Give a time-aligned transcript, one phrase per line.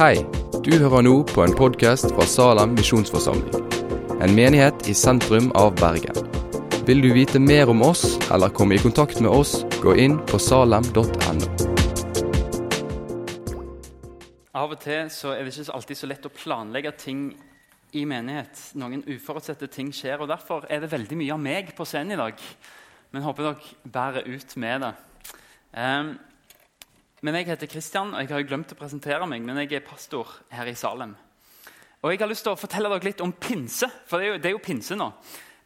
[0.00, 0.22] Hei,
[0.64, 3.66] du hører nå på en podkast fra Salem misjonsforsamling.
[4.24, 6.16] En menighet i sentrum av Bergen.
[6.88, 10.40] Vil du vite mer om oss eller komme i kontakt med oss, gå inn på
[10.40, 11.04] salem.no.
[14.56, 17.20] Av og til så er det ikke alltid så lett å planlegge ting
[17.92, 18.56] i menighet.
[18.80, 22.20] Noen uforutsette ting skjer, og derfor er det veldig mye av meg på scenen i
[22.22, 22.40] dag.
[23.12, 24.94] Men håper dere bærer ut med det.
[25.76, 26.14] Um,
[27.20, 30.28] men Jeg heter Kristian, og jeg har glemt å presentere meg, men jeg er pastor
[30.50, 31.16] her i Salem.
[32.02, 34.38] Og Jeg har lyst til å fortelle dere litt om pinse, for det er jo,
[34.38, 35.10] det er jo pinse nå.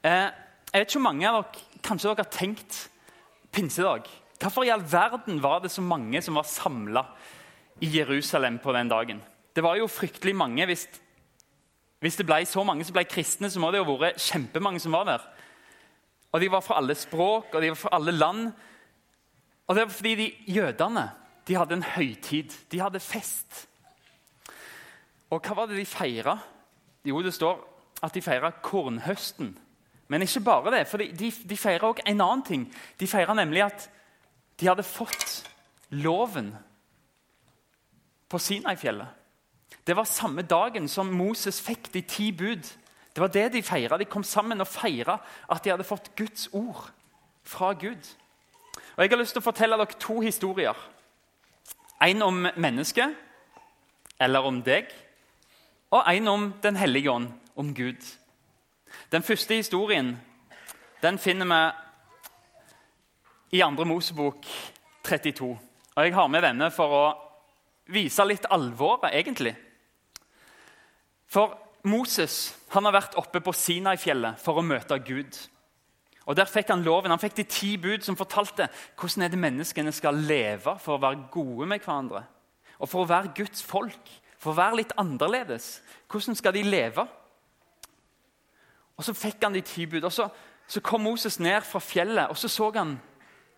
[0.03, 0.27] Eh,
[0.73, 2.81] jeg vet ikke hvor mange av dere kanskje dere har tenkt
[3.55, 4.11] pinsedag.
[4.43, 7.05] Hvorfor i all verden var det så mange som var samla
[7.81, 9.23] i Jerusalem på den dagen?
[9.55, 10.67] Det var jo fryktelig mange.
[10.67, 10.89] Hvis,
[12.03, 14.83] hvis det ble så mange som ble kristne, så må det jo ha vært kjempemange
[14.83, 15.29] som var der.
[16.35, 18.49] Og De var fra alle språk og de var fra alle land.
[19.69, 21.07] Og det var fordi de jødene
[21.49, 22.53] de hadde en høytid.
[22.73, 23.67] De hadde fest.
[25.31, 26.39] Og hva var det de feira?
[27.05, 27.61] Jo, det står
[28.05, 29.55] at de feira kornhøsten.
[30.09, 32.65] Men ikke bare det, for de, de, de feira òg en annen ting.
[33.01, 33.89] De feira nemlig at
[34.61, 35.43] de hadde fått
[35.91, 36.53] loven
[38.29, 39.09] på Sinai-fjellet.
[39.85, 42.65] Det var samme dagen som Moses fikk de ti bud.
[43.15, 43.99] Det var det De feira.
[43.99, 45.19] De kom sammen og feira
[45.51, 46.91] at de hadde fått Guds ord
[47.45, 48.15] fra Gud.
[48.97, 50.77] Og Jeg har lyst til å fortelle dere to historier
[52.05, 53.15] en om mennesket,
[54.21, 54.85] eller om deg,
[55.95, 58.03] og en om Den hellige ånd, om Gud.
[59.11, 60.21] Den første historien
[61.03, 61.73] den finner vi
[63.59, 63.85] i 2.
[63.85, 64.47] Mosebok
[65.05, 65.59] 32.
[65.97, 67.05] Og Jeg har med denne for å
[67.93, 69.55] vise litt alvoret, egentlig.
[71.29, 75.37] For Moses han har vært oppe på Sinai-fjellet for å møte Gud.
[76.27, 77.11] Og Der fikk han loven.
[77.11, 78.69] Han fikk de ti bud som fortalte
[79.01, 82.25] hvordan er det menneskene skal leve for å være gode med hverandre.
[82.79, 85.83] Og for å være Guds folk, for å være litt annerledes.
[86.11, 87.07] Hvordan skal de leve?
[88.97, 90.05] Og Så fikk han de ti bud.
[90.05, 90.29] og så,
[90.67, 93.01] så kom Moses ned fra fjellet og så så han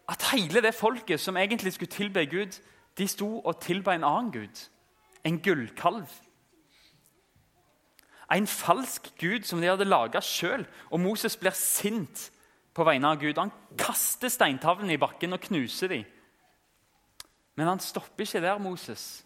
[0.08, 2.60] at hele det folket som egentlig skulle tilbe Gud,
[2.98, 4.68] de sto og tilba en annen gud.
[5.24, 6.06] En gullkalv.
[8.32, 10.66] En falsk gud som de hadde laga sjøl.
[10.90, 12.30] Og Moses blir sint
[12.76, 13.38] på vegne av Gud.
[13.40, 16.04] Han kaster steintavlene i bakken og knuser dem.
[17.56, 19.24] Men han stopper ikke der, Moses.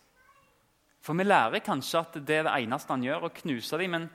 [1.02, 3.96] For vi lærer kanskje at det er det eneste han gjør, å knuse dem.
[3.96, 4.06] Men,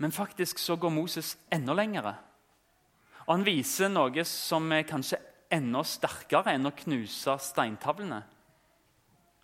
[0.00, 2.14] men faktisk så går Moses enda lengre.
[3.26, 5.20] Og han viser noe som er kanskje
[5.52, 8.22] enda sterkere enn å knuse steintavlene.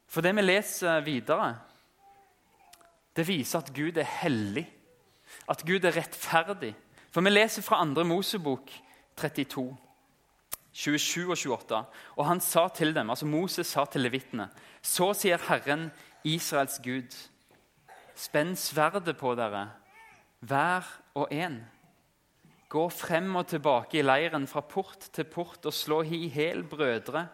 [0.09, 1.51] For det vi leser videre,
[3.13, 4.65] det viser at Gud er hellig,
[5.51, 6.73] at Gud er rettferdig.
[7.13, 8.05] For vi leser fra 2.
[8.09, 8.71] Mosebok
[9.21, 9.67] 32,
[10.73, 11.83] 27 og 28.
[12.17, 14.49] Og han sa til dem, altså Moses sa til levitene,
[14.81, 15.91] så sier Herren,
[16.25, 17.13] Israels Gud,
[18.17, 19.67] spenn sverdet på dere,
[20.41, 21.61] hver og en.
[22.73, 27.27] Gå frem og tilbake i leiren fra port til port og slå i hjel brødre,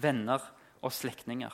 [0.00, 0.40] venner
[0.80, 1.52] og slektninger.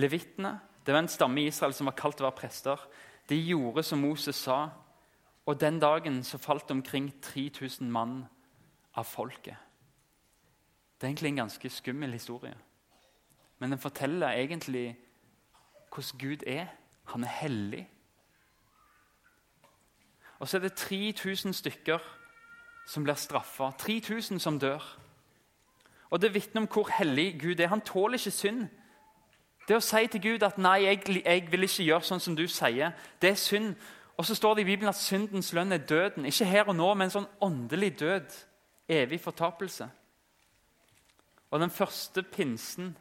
[0.00, 0.56] Levitene,
[0.86, 2.80] det var en stamme i Israel som var kalt å være prester,
[3.28, 4.70] de gjorde som Moses sa,
[5.46, 8.24] og den dagen så falt omkring 3000 mann
[8.94, 9.56] av folket.
[11.00, 12.54] Det er egentlig en ganske skummel historie.
[13.58, 14.96] Men den forteller egentlig
[15.94, 16.66] hvordan Gud er.
[17.04, 17.88] Han er hellig.
[20.38, 21.98] Og så er det 3000 stykker
[22.86, 23.70] som blir straffa.
[23.78, 24.98] 3000 som dør.
[26.10, 27.66] Og Det vitner om hvor hellig Gud er.
[27.66, 28.68] Han tåler ikke synd.
[29.68, 32.48] Det å si til Gud at 'nei, jeg, jeg vil ikke gjøre sånn som du
[32.48, 32.92] sier',
[33.22, 33.74] det er synd.
[34.16, 36.26] Og så står det i Bibelen at syndens lønn er døden.
[36.28, 38.34] Ikke her og nå, men en sånn åndelig død.
[38.92, 39.88] Evig fortapelse.
[41.50, 42.92] Og den første pinsen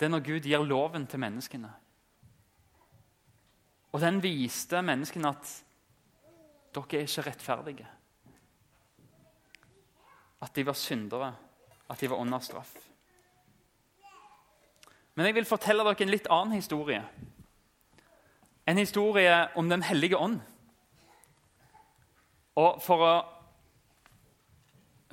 [0.00, 1.68] det er når Gud gir loven til menneskene.
[3.92, 5.50] Og den viste menneskene at
[6.74, 7.86] dere er ikke rettferdige.
[10.42, 11.28] At de var syndere,
[11.86, 12.72] at de var under straff.
[15.14, 17.04] Men jeg vil fortelle dere en litt annen historie
[18.72, 20.40] en historie om Den hellige ånd.
[22.56, 23.12] Og for å,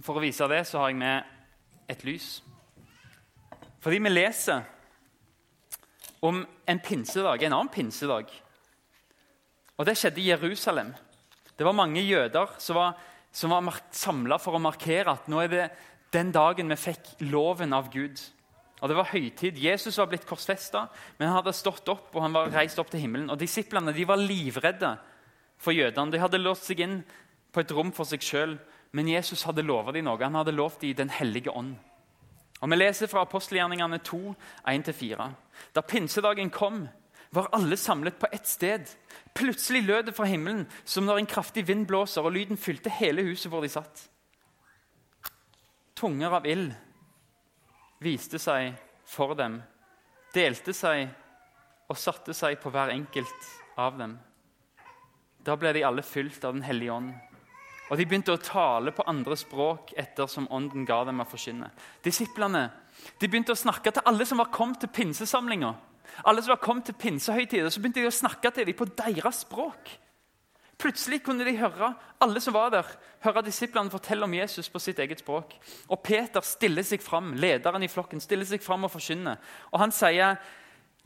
[0.03, 2.27] for å vise det så har jeg med et lys.
[3.83, 4.63] Fordi vi leser
[6.23, 8.31] om en pinsedag, en annen pinsedag.
[9.79, 10.91] Og Det skjedde i Jerusalem.
[11.55, 12.95] Det var mange jøder som var,
[13.31, 15.69] som var samla for å markere at nå er det
[16.15, 18.19] den dagen vi fikk loven av Gud.
[18.79, 19.57] Og Det var høytid.
[19.59, 20.87] Jesus var blitt korsfesta,
[21.17, 23.29] men han hadde stått opp og han var reist opp til himmelen.
[23.29, 24.95] Og Disiplene de var livredde
[25.59, 26.11] for jødene.
[26.11, 27.01] De hadde låst seg inn
[27.51, 28.55] på et rom for seg sjøl.
[28.95, 30.21] Men Jesus hadde lova dem noe.
[30.23, 31.75] Han hadde lovt dem Den hellige ånd.
[32.61, 34.35] Og Vi leser fra apostelgjerningene 2,
[34.67, 35.29] 1-4.
[35.75, 36.87] Da pinsedagen kom,
[37.31, 38.89] var alle samlet på ett sted.
[39.35, 43.23] Plutselig lød det fra himmelen som når en kraftig vind blåser, og lyden fylte hele
[43.23, 44.09] huset hvor de satt.
[45.95, 46.73] Tunger av ild
[48.03, 48.73] viste seg
[49.09, 49.59] for dem,
[50.33, 51.07] delte seg
[51.89, 53.49] og satte seg på hver enkelt
[53.79, 54.17] av dem.
[55.43, 57.13] Da ble de alle fylt av Den hellige ånd.
[57.89, 61.71] Og de begynte å tale på andre språk ettersom ånden ga dem å forkynne.
[62.05, 62.67] Disiplene
[63.17, 65.71] de begynte å snakke til alle som var kommet til pinsesamlinga.
[66.29, 69.41] Alle som var kommet til pinsehøytider, så begynte de å snakke til dem på deres
[69.45, 69.89] språk.
[70.79, 71.91] Plutselig kunne de høre
[72.23, 72.87] alle som var der,
[73.25, 75.51] høre disiplene fortelle om Jesus på sitt eget språk.
[75.91, 79.41] Og Peter stiller seg fram, lederen i flokken stiller seg fram og forkynner.
[79.73, 80.39] Og Han sier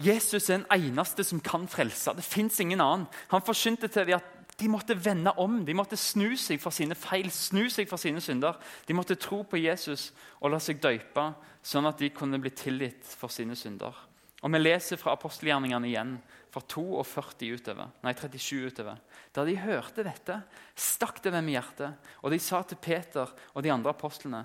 [0.02, 2.14] Jesus er den eneste som kan frelse.
[2.18, 3.08] Det fins ingen annen.
[3.30, 6.96] Han forkynte til dem at de måtte vende om, de måtte snu seg for sine
[6.98, 8.60] feil, snu seg for sine synder.
[8.86, 11.32] De måtte tro på Jesus og la seg døype,
[11.66, 13.98] sånn at de kunne bli tilgitt for sine synder.
[14.44, 16.18] Og Vi leser fra apostelgjerningene igjen,
[16.52, 19.00] fra 42 utover, nei, 37 utover.
[19.34, 20.42] Da de hørte dette,
[20.76, 24.44] stakk det dem i hjertet, og de sa til Peter og de andre apostlene.: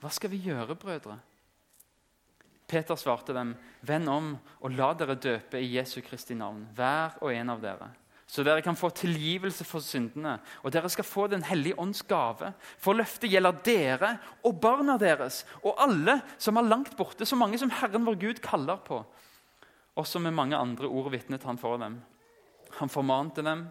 [0.00, 1.18] Hva skal vi gjøre, brødre?
[2.70, 4.30] Peter svarte dem, Vend om
[4.62, 7.90] og la dere døpe i Jesu Kristi navn, hver og en av dere
[8.32, 12.54] så dere kan få tilgivelse for syndene, og dere skal få Den hellige ånds gave.
[12.80, 17.60] For løftet gjelder dere og barna deres og alle som er langt borte, så mange
[17.60, 19.02] som Herren vår Gud kaller på.
[19.96, 22.00] Også med mange andre ord vitnet han for dem.
[22.78, 23.66] Han formante dem.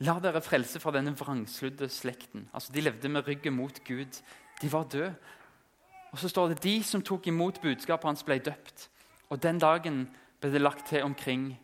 [0.00, 2.48] La dere frelse fra denne vrangsludde slekten.
[2.54, 4.22] Altså, De levde med ryggen mot Gud.
[4.62, 5.14] De var døde.
[6.12, 8.90] Og så står det de som tok imot budskapet hans, ble døpt.
[9.28, 11.60] Og den dagen ble det lagt til omkring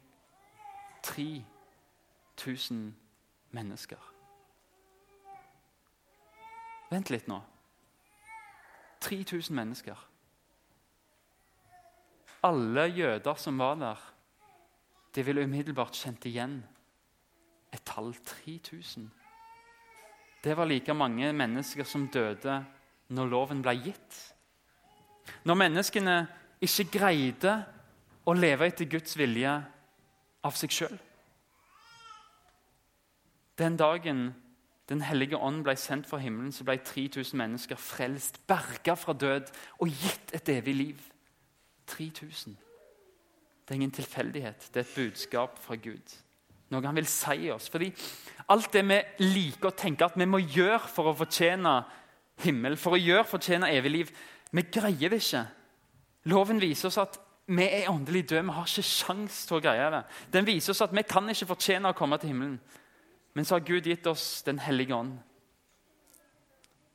[1.03, 2.95] 3000
[3.51, 3.97] mennesker.
[6.91, 7.41] Vent litt nå.
[9.01, 9.97] 3000 mennesker
[12.45, 14.01] alle jøder som var der,
[15.15, 16.59] de ville umiddelbart kjent igjen
[17.73, 19.09] et tall 3000.
[20.45, 22.59] Det var like mange mennesker som døde
[23.09, 24.19] når loven ble gitt.
[25.45, 26.17] Når menneskene
[26.63, 27.57] ikke greide
[28.27, 29.53] å leve etter Guds vilje
[30.47, 30.99] av seg sjøl.
[33.59, 34.35] Den dagen
[34.87, 39.49] Den hellige ånd ble sendt fra himmelen, så ble 3000 mennesker frelst, berga fra død
[39.83, 41.01] og gitt et evig liv.
[41.87, 42.57] 3000.
[43.67, 44.71] Det er ingen tilfeldighet.
[44.75, 46.15] Det er et budskap fra Gud.
[46.71, 47.69] Noe han vil si oss.
[47.71, 47.91] Fordi
[48.51, 51.77] alt det vi liker å tenke at vi må gjøre for å fortjene
[52.45, 54.11] himmel, for å gjøre fortjene evig liv,
[54.55, 55.45] vi greier det ikke.
[56.31, 58.43] Loven viser oss at vi er åndelig døde.
[58.47, 60.03] Vi har ikke sjans til å greie det.
[60.35, 62.59] Den viser oss at vi kan ikke fortjene å komme til himmelen.
[63.35, 65.19] Men så har Gud gitt oss Den hellige ånd.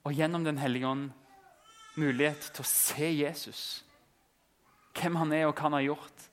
[0.04, 1.12] Og gjennom Den hellige ånd
[1.96, 3.84] mulighet til å se Jesus
[4.98, 6.28] hvem han er og hva han har gjort.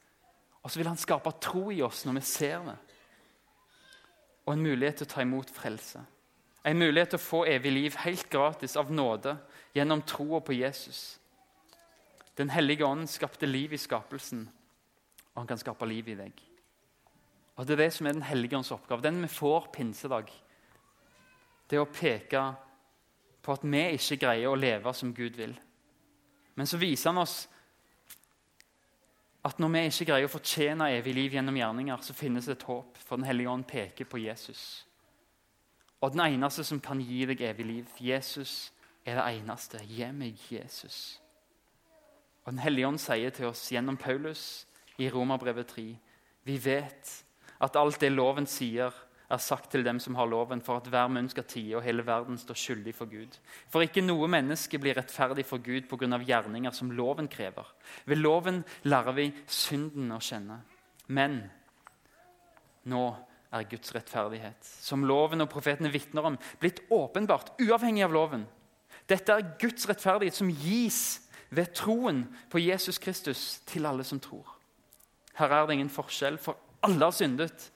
[0.62, 2.76] Og så vil han skape tro i oss når vi ser det.
[4.48, 6.02] Og en mulighet til å ta imot frelse.
[6.66, 9.36] En mulighet til å få evig liv helt gratis av nåde
[9.76, 11.18] gjennom troa på Jesus.
[12.38, 14.44] Den hellige ånd skapte liv i skapelsen,
[15.32, 16.44] og han kan skape liv i deg.
[17.58, 19.02] Og Det er det som er Den hellige ånds oppgave.
[19.02, 20.30] Den vi får pinsedag.
[21.68, 22.54] Det å peke
[23.42, 25.58] på at vi ikke greier å leve som Gud vil.
[26.54, 27.48] Men så viser han oss
[29.48, 32.66] at når vi ikke greier å fortjene evig liv gjennom gjerninger, så finnes det et
[32.68, 34.84] håp, for Den hellige ånd peker på Jesus.
[36.00, 38.72] Og den eneste som kan gi deg evig liv, Jesus,
[39.06, 39.80] er det eneste.
[39.88, 41.20] Gi meg Jesus.
[42.44, 44.66] Og Den hellige ånd sier til oss gjennom Paulus
[44.98, 45.86] i Romerbrevet 3.:
[46.44, 47.14] Vi vet
[47.60, 48.92] at alt det loven sier,
[49.28, 52.04] er sagt til dem som har loven, for at hver munn skal tie og hele
[52.06, 53.36] verden står skyldig for Gud.
[53.68, 56.18] For ikke noe menneske blir rettferdig for Gud pga.
[56.18, 57.66] gjerninger som loven krever.
[58.06, 60.62] Ved loven lærer vi synden å kjenne.
[61.08, 61.42] Men
[62.88, 63.04] nå
[63.52, 68.46] er Guds rettferdighet, som loven og profetene vitner om, blitt åpenbart, uavhengig av loven.
[69.08, 71.20] Dette er Guds rettferdighet som gis
[71.50, 74.56] ved troen på Jesus Kristus til alle som tror.
[75.38, 77.70] Her er det ingen forskjell, for alle har syndet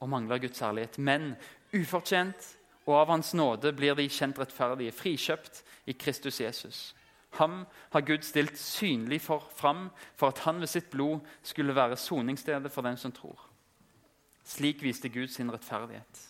[0.00, 0.98] og mangler Guds herlighet.
[0.98, 1.34] Men
[1.76, 6.80] ufortjent og av Hans nåde blir de kjent rettferdige, frikjøpt i Kristus Jesus.
[7.38, 9.88] Ham har Gud stilt synlig for, fram
[10.18, 13.38] for at han ved sitt blod skulle være soningsstedet for den som tror.
[14.44, 16.24] Slik viste Gud sin rettferdighet.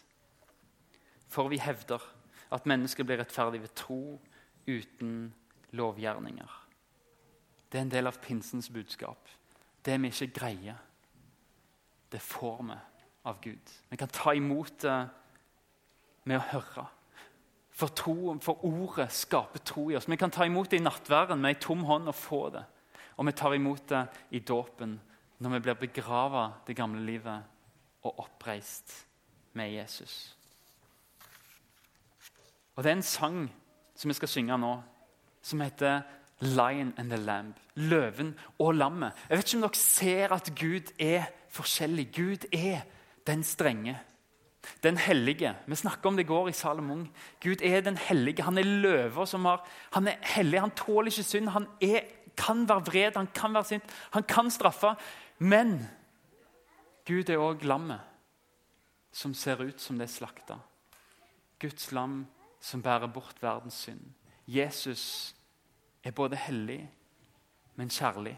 [1.31, 2.03] For vi hevder
[2.53, 4.21] at mennesker blir rettferdige ved tro
[4.67, 5.33] uten
[5.71, 6.57] lovgjerninger.
[7.73, 9.29] Det er en del av pinsens budskap.
[9.85, 10.77] Det vi ikke greier,
[12.13, 12.77] det får vi
[13.23, 13.71] av Gud.
[13.89, 14.97] Vi kan ta imot det
[16.25, 16.87] med å høre.
[17.71, 20.09] For, tro, for ordet skaper tro i oss.
[20.09, 22.65] Vi kan ta imot det i nattværen med ei tom hånd og få det.
[23.17, 24.03] Og vi tar imot det
[24.37, 24.99] i dåpen
[25.41, 28.93] når vi blir begrava det gamle livet og oppreist
[29.57, 30.37] med Jesus.
[32.77, 33.41] Og Det er en sang
[33.97, 34.83] som vi skal synge nå,
[35.43, 36.03] som heter
[36.41, 37.55] 'Lion and the Lamb'.
[37.75, 39.13] Løven og lammet.
[39.29, 42.15] Jeg vet ikke om dere ser at Gud er forskjellig.
[42.17, 42.81] Gud er
[43.27, 43.99] den strenge.
[44.83, 45.55] Den hellige.
[45.67, 47.07] Vi snakka om det i går i Salomon.
[47.41, 48.43] Gud er den hellige.
[48.43, 51.49] Han er løver som har Han er hellig, han tåler ikke synd.
[51.49, 52.01] Han er,
[52.37, 54.95] kan være vred, han kan være sint, han kan straffe.
[55.39, 55.89] Men
[57.07, 58.01] Gud er òg lammet
[59.13, 60.59] som ser ut som det er slakta.
[61.61, 62.27] Guds lam
[62.61, 64.01] som bærer bort verdens synd.
[64.47, 65.35] Jesus
[66.05, 66.91] er både hellig,
[67.77, 68.37] men kjærlig.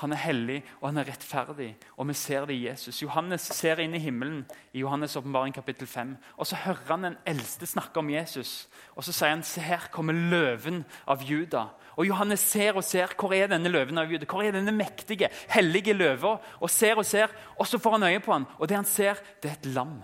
[0.00, 2.98] Han er hellig og han er rettferdig, og vi ser det i Jesus.
[3.02, 4.40] Johannes ser inn i himmelen
[4.74, 6.16] i Johannes' åpenbaring kapittel 5.
[6.34, 8.66] Og så hører han den eldste snakke om Jesus.
[8.98, 11.68] Og så sier han se her kommer løven av Juda.
[11.94, 14.26] Og Johannes ser og ser hvor er denne løven av Juda.
[14.26, 16.40] Hvor er denne mektige, hellige løva?
[16.58, 18.48] Og ser og ser, og så får han øye på han.
[18.58, 20.00] Og det han ser, det er et lam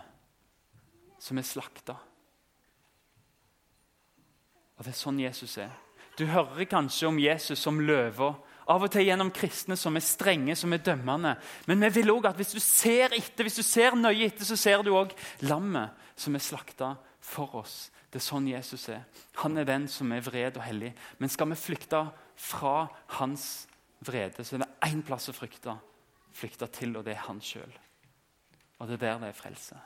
[1.20, 1.98] som er slakta.
[4.78, 5.74] Og det er sånn Jesus er.
[6.16, 8.38] Du hører kanskje om Jesus som løver
[8.70, 11.34] av og til gjennom kristne som er strenge, som er dømmende.
[11.66, 14.58] Men vi vil også at hvis du ser etter, hvis du ser nøye etter, så
[14.58, 15.14] ser du òg
[15.48, 17.90] lammet som er slakta for oss.
[18.10, 19.04] Det er sånn Jesus er.
[19.42, 20.92] Han er den som er vred og hellig.
[21.18, 22.04] Men skal vi flykte
[22.40, 23.66] fra hans
[24.06, 25.76] vrede, så er det én plass å frykte.
[26.34, 27.70] Flykte til, og det er han sjøl.
[28.80, 29.78] Og det er der det er frelse.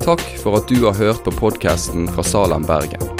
[0.00, 3.19] Takk for at du har hørt på podkasten fra Salem, Bergen.